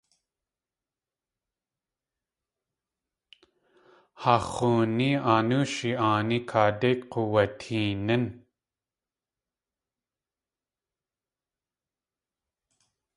[4.21, 8.23] Haa x̲ooní Anóoshi aaní kaadé k̲uwuteenín.